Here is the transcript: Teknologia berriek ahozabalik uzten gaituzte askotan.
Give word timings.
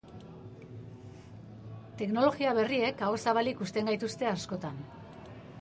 Teknologia 2.01 2.55
berriek 2.63 3.07
ahozabalik 3.09 3.63
uzten 3.67 3.93
gaituzte 3.93 4.31
askotan. 4.35 4.85